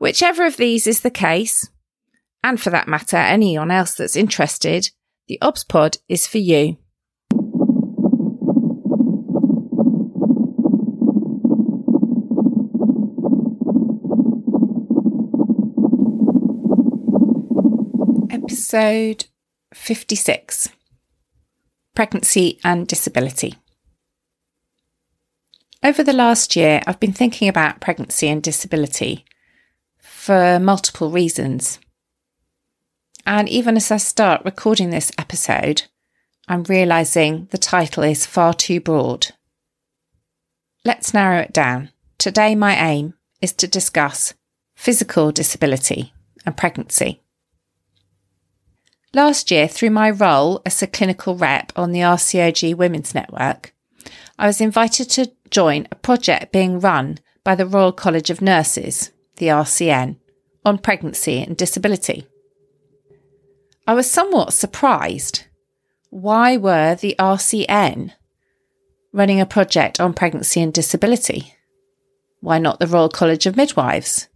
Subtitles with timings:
[0.00, 1.68] Whichever of these is the case,
[2.42, 4.88] and for that matter, anyone else that's interested,
[5.28, 6.78] the OBS Pod is for you.
[18.30, 19.26] Episode
[19.74, 20.70] 56
[21.94, 23.56] Pregnancy and Disability.
[25.84, 29.26] Over the last year, I've been thinking about pregnancy and disability
[30.20, 31.78] for multiple reasons.
[33.24, 35.84] And even as I start recording this episode,
[36.46, 39.28] I'm realizing the title is far too broad.
[40.84, 41.88] Let's narrow it down.
[42.18, 44.34] Today, my aim is to discuss
[44.74, 46.12] physical disability
[46.44, 47.22] and pregnancy.
[49.14, 53.74] Last year, through my role as a clinical rep on the RCOG Women's Network,
[54.38, 59.12] I was invited to join a project being run by the Royal College of Nurses
[59.40, 60.16] the RCN,
[60.64, 62.26] on pregnancy and disability.
[63.86, 65.44] I was somewhat surprised.
[66.10, 68.12] Why were the RCN
[69.12, 71.54] running a project on pregnancy and disability?
[72.40, 74.28] Why not the Royal College of Midwives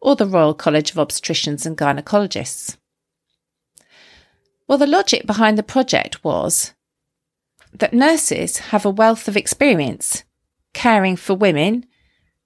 [0.00, 2.76] or the Royal College of Obstetricians and Gynecologists?
[4.66, 6.72] Well, the logic behind the project was
[7.72, 10.24] that nurses have a wealth of experience
[10.72, 11.86] caring for women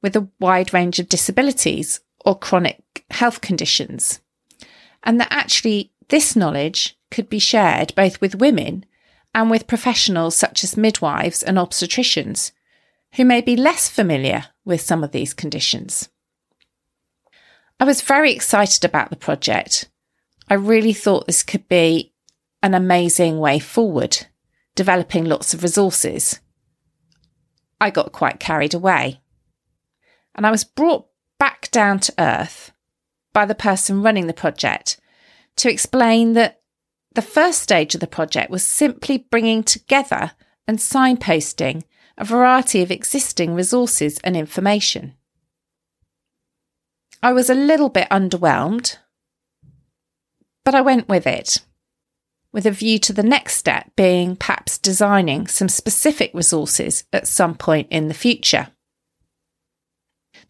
[0.02, 4.20] with a wide range of disabilities or chronic health conditions.
[5.02, 8.84] And that actually this knowledge could be shared both with women
[9.34, 12.52] and with professionals such as midwives and obstetricians
[13.14, 16.08] who may be less familiar with some of these conditions.
[17.78, 19.88] I was very excited about the project.
[20.48, 22.12] I really thought this could be
[22.62, 24.26] an amazing way forward,
[24.74, 26.40] developing lots of resources.
[27.80, 29.20] I got quite carried away.
[30.34, 31.06] And I was brought
[31.74, 32.72] down to earth
[33.32, 34.98] by the person running the project
[35.56, 36.60] to explain that
[37.14, 40.30] the first stage of the project was simply bringing together
[40.66, 41.82] and signposting
[42.16, 45.14] a variety of existing resources and information.
[47.22, 48.98] I was a little bit underwhelmed,
[50.64, 51.58] but I went with it,
[52.52, 57.56] with a view to the next step being perhaps designing some specific resources at some
[57.56, 58.68] point in the future.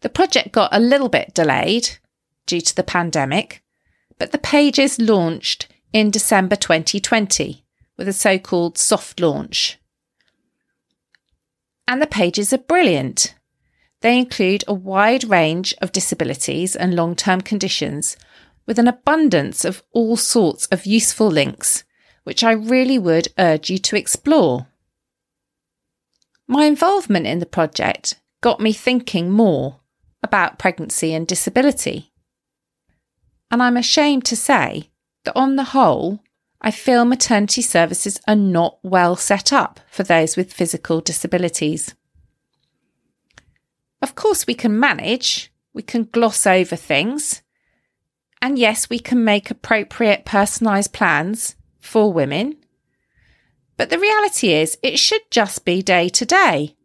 [0.05, 1.97] The project got a little bit delayed
[2.45, 3.63] due to the pandemic,
[4.19, 7.65] but the pages launched in December 2020
[7.97, 9.79] with a so called soft launch.
[11.87, 13.33] And the pages are brilliant.
[14.01, 18.15] They include a wide range of disabilities and long term conditions
[18.67, 21.83] with an abundance of all sorts of useful links,
[22.25, 24.67] which I really would urge you to explore.
[26.45, 29.79] My involvement in the project got me thinking more
[30.25, 32.11] about pregnancy and disability.
[33.49, 34.89] And I'm ashamed to say
[35.23, 36.19] that on the whole,
[36.59, 41.95] I feel maternity services are not well set up for those with physical disabilities.
[44.01, 47.41] Of course, we can manage, we can gloss over things,
[48.41, 52.57] and yes, we can make appropriate personalised plans for women.
[53.77, 56.75] But the reality is, it should just be day to day.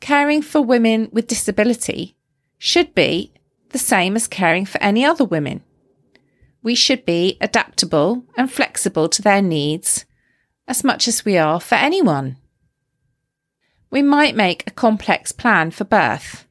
[0.00, 2.16] Caring for women with disability
[2.64, 3.32] should be
[3.70, 5.60] the same as caring for any other women.
[6.62, 10.04] We should be adaptable and flexible to their needs
[10.68, 12.36] as much as we are for anyone.
[13.90, 16.46] We might make a complex plan for birth,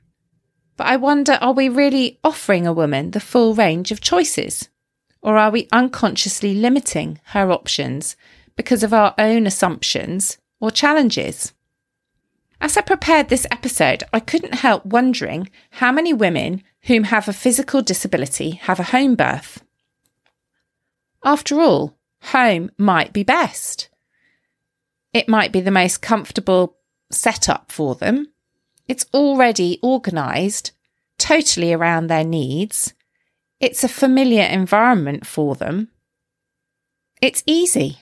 [0.75, 4.67] but I wonder are we really offering a woman the full range of choices?
[5.21, 8.17] Or are we unconsciously limiting her options
[8.57, 11.53] because of our own assumptions or challenges?
[12.61, 17.33] As I prepared this episode, I couldn't help wondering how many women whom have a
[17.33, 19.63] physical disability have a home birth.
[21.23, 23.89] After all, home might be best.
[25.11, 26.77] It might be the most comfortable
[27.11, 28.27] setup for them.
[28.87, 30.71] It's already organised
[31.17, 32.93] totally around their needs.
[33.59, 35.89] It's a familiar environment for them.
[37.23, 37.97] It's easy.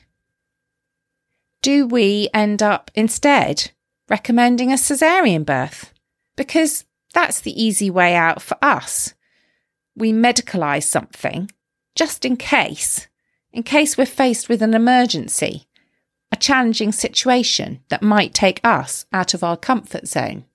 [1.61, 3.71] Do we end up instead
[4.09, 5.93] recommending a caesarean birth
[6.35, 9.13] because that's the easy way out for us.
[9.95, 11.51] we medicalise something
[11.93, 13.07] just in case,
[13.51, 15.67] in case we're faced with an emergency,
[16.31, 20.45] a challenging situation that might take us out of our comfort zone.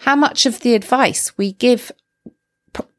[0.00, 1.90] How much of the advice we give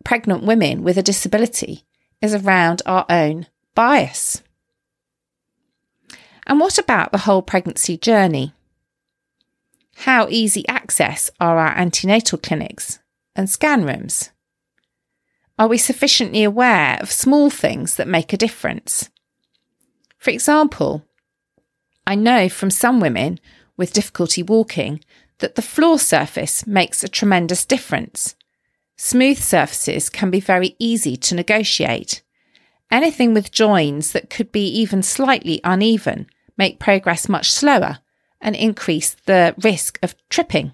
[0.03, 1.85] pregnant women with a disability
[2.21, 4.41] is around our own bias?
[6.47, 8.54] And what about the whole pregnancy journey?
[9.99, 12.99] How easy access are our antenatal clinics
[13.35, 14.31] and scan rooms?
[15.57, 19.09] Are we sufficiently aware of small things that make a difference?
[20.17, 21.05] For example,
[22.05, 23.39] I know from some women
[23.77, 24.99] with difficulty walking
[25.39, 28.35] that the floor surface makes a tremendous difference.
[28.97, 32.21] Smooth surfaces can be very easy to negotiate.
[32.91, 36.27] Anything with joins that could be even slightly uneven
[36.57, 37.99] make progress much slower
[38.41, 40.71] and increase the risk of tripping.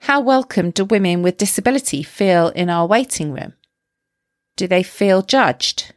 [0.00, 3.54] How welcome do women with disability feel in our waiting room?
[4.56, 5.92] Do they feel judged?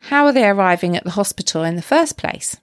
[0.00, 2.56] How are they arriving at the hospital in the first place?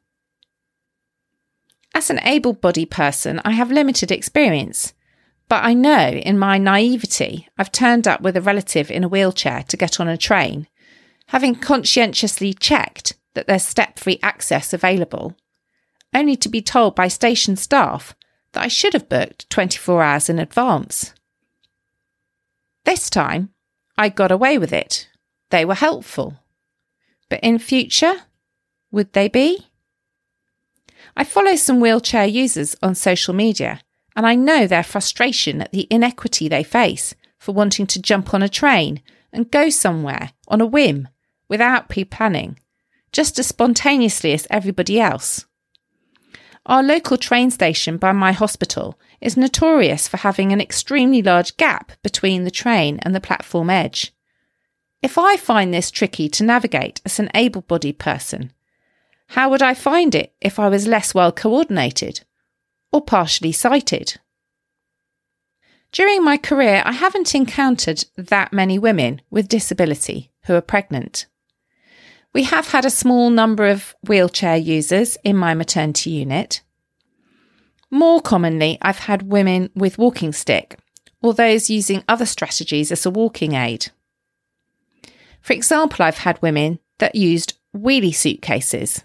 [1.94, 4.94] As an able bodied person, I have limited experience,
[5.48, 9.64] but I know in my naivety I've turned up with a relative in a wheelchair
[9.64, 10.68] to get on a train,
[11.28, 15.36] having conscientiously checked that there's step free access available,
[16.14, 18.16] only to be told by station staff
[18.54, 21.14] that I should have booked 24 hours in advance.
[22.86, 23.50] This time,
[23.98, 25.10] I got away with it.
[25.50, 26.40] They were helpful.
[27.30, 28.14] But in future,
[28.92, 29.68] would they be?
[31.16, 33.82] I follow some wheelchair users on social media,
[34.16, 38.42] and I know their frustration at the inequity they face for wanting to jump on
[38.42, 39.02] a train
[39.32, 41.08] and go somewhere on a whim
[41.48, 42.60] without pre planning,
[43.12, 45.46] just as spontaneously as everybody else.
[46.66, 51.92] Our local train station by my hospital is notorious for having an extremely large gap
[52.04, 54.14] between the train and the platform edge.
[55.02, 58.52] If I find this tricky to navigate as an able bodied person,
[59.30, 62.22] how would I find it if I was less well coordinated
[62.92, 64.20] or partially sighted?
[65.92, 71.26] During my career, I haven't encountered that many women with disability who are pregnant.
[72.34, 76.62] We have had a small number of wheelchair users in my maternity unit.
[77.90, 80.78] More commonly, I've had women with walking stick
[81.22, 83.88] or those using other strategies as a walking aid.
[85.42, 89.04] For example, I've had women that used wheelie suitcases.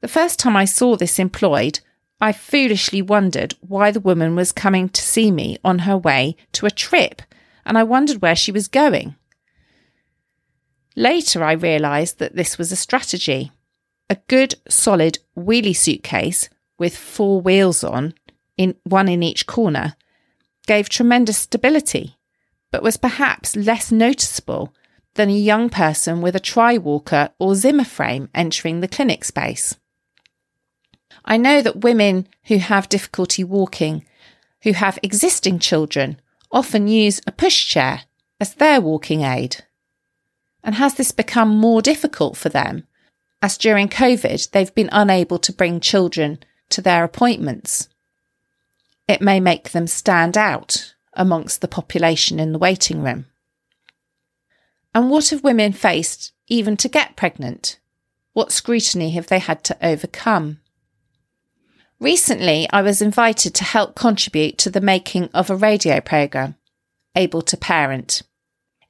[0.00, 1.80] The first time I saw this employed,
[2.20, 6.66] I foolishly wondered why the woman was coming to see me on her way to
[6.66, 7.22] a trip,
[7.66, 9.16] and I wondered where she was going.
[10.96, 13.50] Later, I realised that this was a strategy.
[14.08, 16.48] A good, solid wheelie suitcase
[16.78, 18.14] with four wheels on,
[18.56, 19.96] in one in each corner,
[20.66, 22.16] gave tremendous stability,
[22.70, 24.74] but was perhaps less noticeable
[25.14, 29.76] than a young person with a tri walker or Zimmer frame entering the clinic space.
[31.24, 34.04] I know that women who have difficulty walking,
[34.62, 36.20] who have existing children,
[36.50, 38.00] often use a pushchair
[38.40, 39.64] as their walking aid.
[40.64, 42.86] And has this become more difficult for them
[43.42, 46.38] as during COVID they've been unable to bring children
[46.70, 47.88] to their appointments?
[49.06, 53.26] It may make them stand out amongst the population in the waiting room.
[54.94, 57.78] And what have women faced even to get pregnant?
[58.32, 60.60] What scrutiny have they had to overcome?
[62.00, 66.56] Recently, I was invited to help contribute to the making of a radio programme,
[67.14, 68.22] Able to Parent,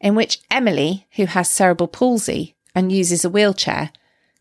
[0.05, 3.91] in which Emily, who has cerebral palsy and uses a wheelchair,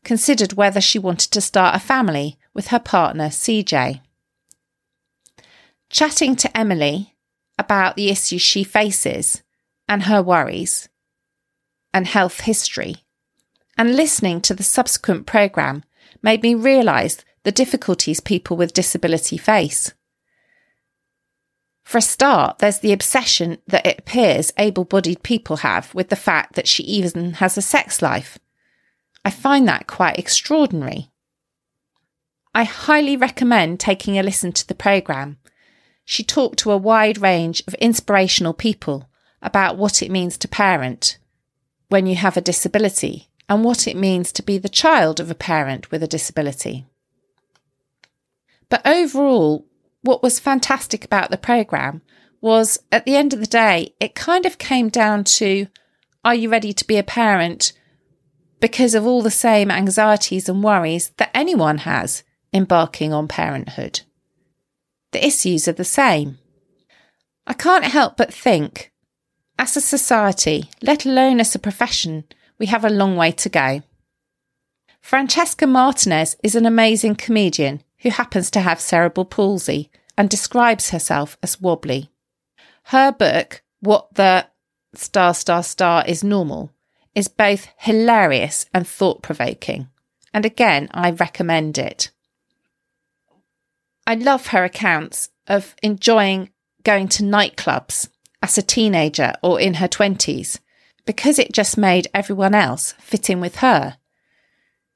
[0.04, 4.02] considered whether she wanted to start a family with her partner, CJ.
[5.90, 7.16] Chatting to Emily
[7.58, 9.42] about the issues she faces
[9.88, 10.90] and her worries
[11.94, 12.98] and health history,
[13.78, 15.84] and listening to the subsequent programme
[16.22, 19.94] made me realise the difficulties people with disability face.
[21.84, 26.16] For a start, there's the obsession that it appears able bodied people have with the
[26.16, 28.40] fact that she even has a sex life.
[29.26, 31.12] I find that quite extraordinary.
[32.56, 35.38] I highly recommend taking a listen to the programme.
[36.06, 39.10] She talked to a wide range of inspirational people
[39.42, 41.18] about what it means to parent
[41.90, 45.36] when you have a disability and what it means to be the child of a
[45.36, 46.86] parent with a disability.
[48.70, 49.66] But overall,
[50.04, 52.02] what was fantastic about the program
[52.42, 55.68] was at the end of the day, it kind of came down to
[56.26, 57.74] are you ready to be a parent
[58.60, 64.02] because of all the same anxieties and worries that anyone has embarking on parenthood?
[65.12, 66.38] The issues are the same.
[67.48, 68.92] I can't help but think
[69.58, 72.26] As a society, let alone as a profession,
[72.60, 73.84] we have a long way to go.
[75.02, 81.38] Francesca Martinez is an amazing comedian who happens to have cerebral palsy and describes herself
[81.42, 82.12] as wobbly.
[82.86, 84.48] Her book, What the
[84.94, 86.72] Star Star Star is Normal,
[87.16, 89.88] is both hilarious and thought provoking.
[90.34, 92.12] And again, I recommend it.
[94.06, 96.50] I love her accounts of enjoying
[96.84, 98.10] going to nightclubs
[98.42, 100.60] as a teenager or in her 20s
[101.06, 103.98] because it just made everyone else fit in with her.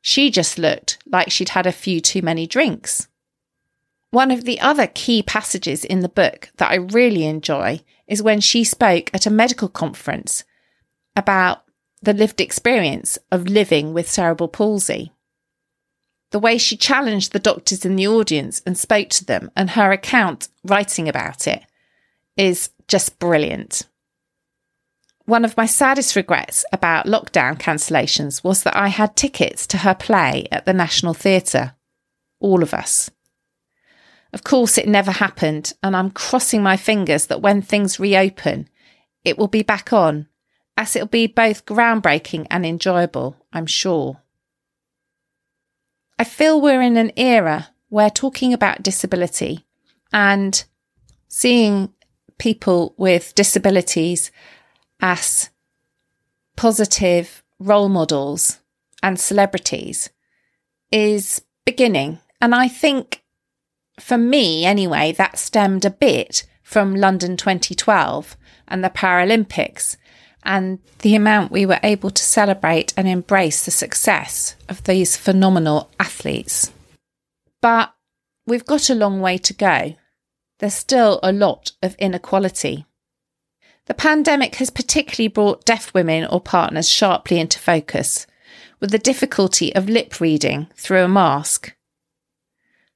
[0.07, 3.09] She just looked like she'd had a few too many drinks.
[4.11, 8.39] One of the other key passages in the book that I really enjoy is when
[8.39, 10.45] she spoke at a medical conference
[11.13, 11.63] about
[12.01, 15.11] the lived experience of living with cerebral palsy.
[16.31, 19.91] The way she challenged the doctors in the audience and spoke to them, and her
[19.91, 21.65] account writing about it,
[22.37, 23.85] is just brilliant.
[25.27, 29.93] One of my saddest regrets about lockdown cancellations was that I had tickets to her
[29.93, 31.75] play at the National Theatre.
[32.39, 33.11] All of us.
[34.31, 38.69] Of course, it never happened, and I'm crossing my fingers that when things reopen,
[39.25, 40.29] it will be back on,
[40.77, 44.21] as it'll be both groundbreaking and enjoyable, I'm sure.
[46.17, 49.65] I feel we're in an era where talking about disability
[50.13, 50.63] and
[51.27, 51.93] seeing
[52.37, 54.31] people with disabilities
[54.99, 55.49] as
[56.55, 58.59] positive role models
[59.03, 60.09] and celebrities
[60.91, 62.19] is beginning.
[62.41, 63.23] And I think
[63.99, 68.37] for me, anyway, that stemmed a bit from London 2012
[68.67, 69.97] and the Paralympics
[70.43, 75.89] and the amount we were able to celebrate and embrace the success of these phenomenal
[75.99, 76.71] athletes.
[77.61, 77.93] But
[78.45, 79.95] we've got a long way to go
[80.59, 82.85] there's still a lot of inequality.
[83.87, 88.27] The pandemic has particularly brought deaf women or partners sharply into focus,
[88.79, 91.73] with the difficulty of lip reading through a mask.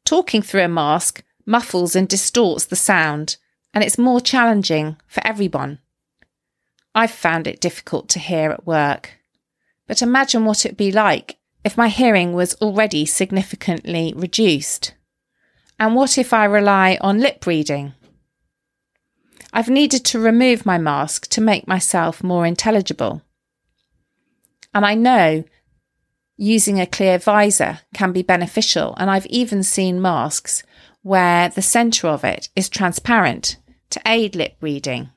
[0.05, 3.37] Talking through a mask muffles and distorts the sound,
[3.73, 5.79] and it's more challenging for everyone.
[6.93, 9.17] I've found it difficult to hear at work.
[9.87, 14.93] But imagine what it'd be like if my hearing was already significantly reduced.
[15.79, 17.93] And what if I rely on lip reading?
[19.53, 23.21] I've needed to remove my mask to make myself more intelligible.
[24.73, 25.43] And I know
[26.37, 30.63] using a clear visor can be beneficial, and I've even seen masks
[31.03, 33.57] where the centre of it is transparent
[33.89, 35.09] to aid lip reading.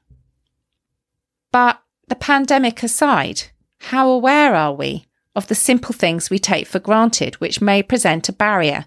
[1.53, 3.45] But the pandemic aside,
[3.79, 8.29] how aware are we of the simple things we take for granted which may present
[8.29, 8.87] a barrier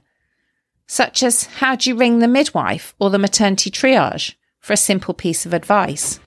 [0.87, 4.35] such as how do you ring the midwife or the maternity triage
[4.67, 6.19] for a simple piece of advice.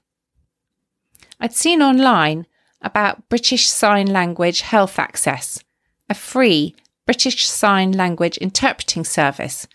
[1.38, 2.47] I'd seen online
[2.80, 5.62] about British Sign Language Health Access,
[6.09, 9.68] a free British Sign Language interpreting service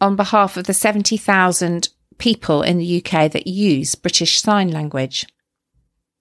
[0.00, 5.26] on behalf of the 70,000 people in the UK that use British Sign Language.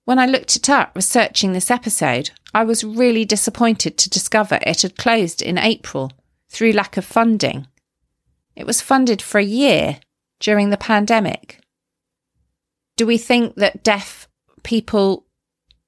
[0.05, 4.81] When I looked it up researching this episode, I was really disappointed to discover it
[4.81, 6.11] had closed in April
[6.49, 7.67] through lack of funding.
[8.55, 9.99] It was funded for a year
[10.39, 11.61] during the pandemic.
[12.95, 14.27] Do we think that deaf
[14.63, 15.25] people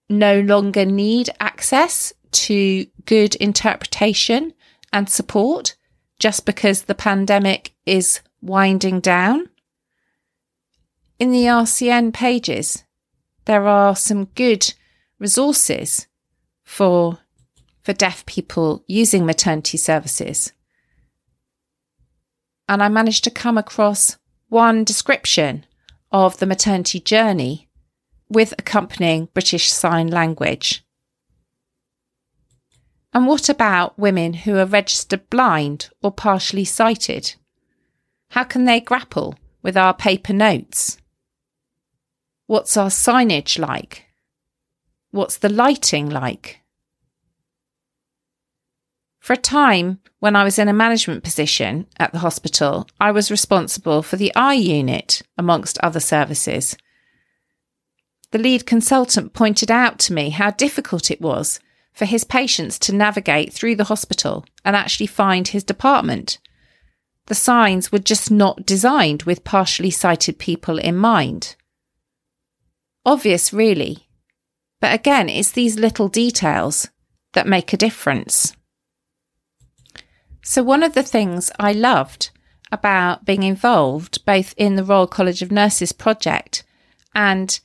[0.10, 4.54] no longer need access to good interpretation
[4.92, 5.76] and support
[6.20, 9.50] just because the pandemic is winding down?
[11.20, 12.84] In the RCN pages,
[13.46, 14.74] there are some good
[15.20, 16.08] resources
[16.64, 17.20] for
[17.82, 20.52] for deaf people using maternity services
[22.68, 24.18] and I managed to come across
[24.50, 25.66] one description
[26.12, 27.68] of the maternity journey
[28.30, 30.84] with accompanying British Sign Language.
[33.14, 37.36] And what about women who are registered blind or partially sighted?
[38.32, 40.98] How can they grapple with our paper notes?
[42.46, 44.06] What's our signage like?
[45.12, 46.62] What's the lighting like?
[49.28, 53.30] For a time, when I was in a management position at the hospital, I was
[53.30, 56.78] responsible for the eye unit, amongst other services.
[58.32, 61.60] The lead consultant pointed out to me how difficult it was
[61.92, 66.38] for his patients to navigate through the hospital and actually find his department.
[67.26, 71.58] The signs were just not designed with partially sighted people in mind.
[73.06, 74.08] Obvious, really.
[74.80, 76.88] But again, it's these little details
[77.34, 78.54] that make a difference.
[80.50, 82.30] So, one of the things I loved
[82.72, 86.64] about being involved both in the Royal College of Nurses project
[87.14, 87.60] and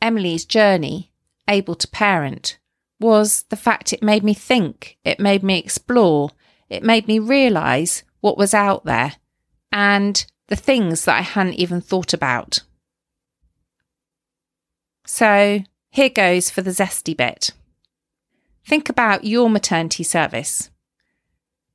[0.00, 1.10] Emily's journey,
[1.48, 2.58] able to parent,
[3.00, 6.30] was the fact it made me think, it made me explore,
[6.68, 9.16] it made me realise what was out there
[9.72, 12.60] and the things that I hadn't even thought about.
[15.06, 17.50] So here goes for the zesty bit.
[18.64, 20.70] Think about your maternity service.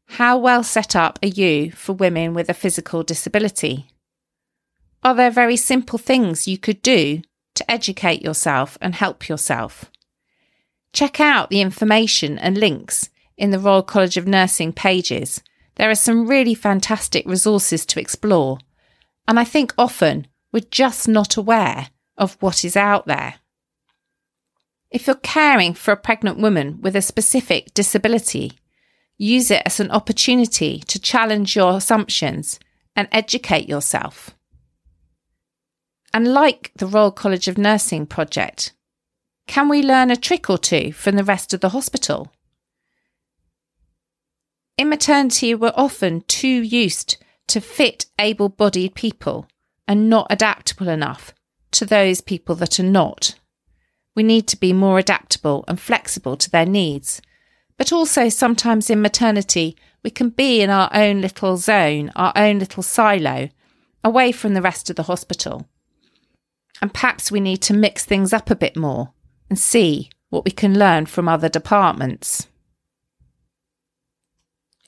[0.07, 3.88] How well set up are you for women with a physical disability?
[5.03, 7.21] Are there very simple things you could do
[7.55, 9.91] to educate yourself and help yourself?
[10.93, 15.41] Check out the information and links in the Royal College of Nursing pages.
[15.75, 18.59] There are some really fantastic resources to explore,
[19.27, 23.35] and I think often we're just not aware of what is out there.
[24.89, 28.53] If you're caring for a pregnant woman with a specific disability,
[29.17, 32.60] use it as an opportunity to challenge your assumptions
[32.95, 34.31] and educate yourself.
[36.13, 38.74] And like the Royal College of Nursing project,
[39.48, 42.31] can we learn a trick or two from the rest of the hospital?
[44.77, 47.17] In maternity, we're often too used
[47.48, 49.48] to fit able bodied people
[49.88, 51.34] and not adaptable enough
[51.72, 53.36] to those people that are not.
[54.15, 57.22] We need to be more adaptable and flexible to their needs.
[57.77, 62.60] But also, sometimes in maternity, we can be in our own little zone, our own
[62.60, 63.50] little silo,
[64.03, 65.67] away from the rest of the hospital.
[66.82, 69.12] And perhaps we need to mix things up a bit more
[69.50, 72.48] and see what we can learn from other departments.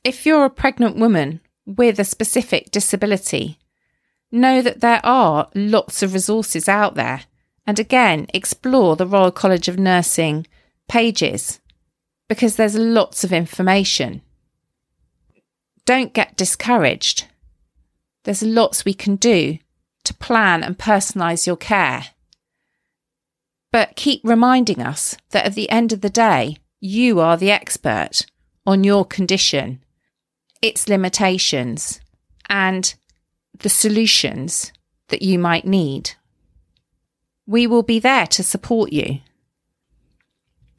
[0.04, 3.60] If you're a pregnant woman with a specific disability,
[4.32, 7.22] know that there are lots of resources out there.
[7.66, 10.48] And again, explore the Royal College of Nursing
[10.88, 11.60] pages
[12.28, 14.22] because there's lots of information.
[15.86, 17.26] Don't get discouraged.
[18.24, 19.60] There's lots we can do
[20.04, 22.08] to plan and personalise your care.
[23.72, 28.26] But keep reminding us that at the end of the day, you are the expert
[28.66, 29.84] on your condition,
[30.62, 32.00] its limitations,
[32.50, 32.96] and
[33.60, 34.72] the solutions
[35.08, 36.12] that you might need.
[37.46, 39.20] We will be there to support you,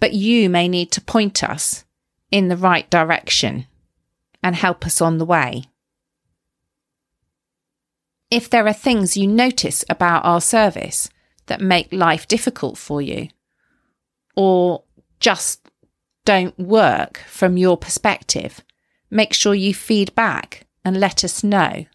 [0.01, 1.85] but you may need to point us
[2.31, 3.67] in the right direction
[4.43, 5.65] and help us on the way.
[8.31, 11.09] If there are things you notice about our service
[11.47, 13.29] that make life difficult for you,
[14.37, 14.83] or
[15.19, 15.67] just
[16.25, 18.63] don't work from your perspective,
[19.11, 21.87] make sure you feed back and let us know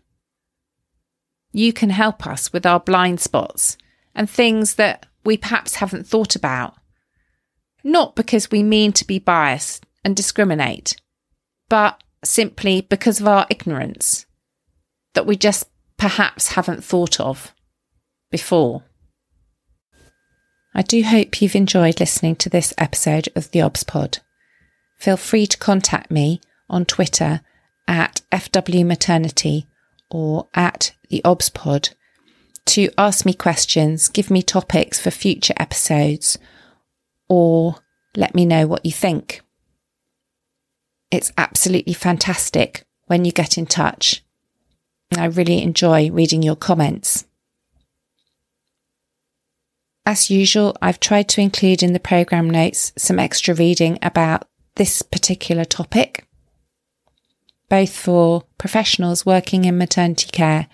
[1.53, 3.77] you can help us with our blind spots
[4.15, 6.75] and things that we perhaps haven't thought about.
[7.83, 10.95] Not because we mean to be biased and discriminate,
[11.69, 14.25] but simply because of our ignorance
[15.13, 15.65] that we just
[15.97, 17.53] perhaps haven't thought of
[18.31, 18.83] before.
[20.73, 24.19] I do hope you've enjoyed listening to this episode of the OBS Pod.
[24.97, 27.41] Feel free to contact me on Twitter
[27.87, 29.67] at FW Maternity
[30.09, 31.89] or at the OBS Pod
[32.65, 36.37] to ask me questions, give me topics for future episodes,
[37.33, 37.75] or
[38.15, 39.41] let me know what you think.
[41.09, 44.23] It's absolutely fantastic when you get in touch.
[45.15, 47.25] I really enjoy reading your comments.
[50.05, 55.01] As usual, I've tried to include in the programme notes some extra reading about this
[55.01, 56.27] particular topic
[57.73, 60.67] both for professionals working in maternity care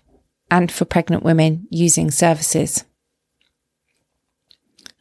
[0.51, 2.83] and for pregnant women using services.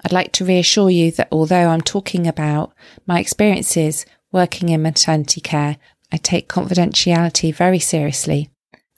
[0.04, 2.72] I'd like to reassure you that although I'm talking about
[3.06, 5.76] my experiences working in maternity care,
[6.12, 8.50] I take confidentiality very seriously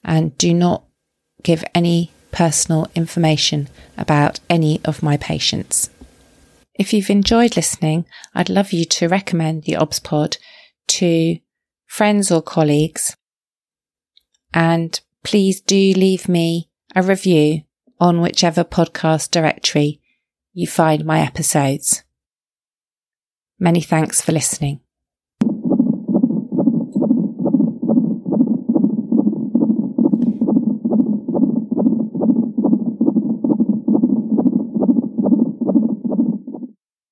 [0.03, 0.83] and do not
[1.43, 5.89] give any personal information about any of my patients.
[6.75, 10.37] If you've enjoyed listening, I'd love you to recommend the OBS pod
[10.87, 11.37] to
[11.85, 13.15] friends or colleagues.
[14.53, 17.63] And please do leave me a review
[17.99, 20.00] on whichever podcast directory
[20.53, 22.03] you find my episodes.
[23.59, 24.81] Many thanks for listening.